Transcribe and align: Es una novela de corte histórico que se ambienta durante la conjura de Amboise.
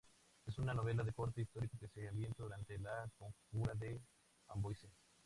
Es 0.47 0.57
una 0.57 0.73
novela 0.73 1.03
de 1.03 1.13
corte 1.13 1.41
histórico 1.41 1.77
que 1.77 1.87
se 1.87 2.07
ambienta 2.07 2.41
durante 2.41 2.75
la 2.79 3.07
conjura 3.19 3.75
de 3.75 4.01
Amboise. 4.47 4.89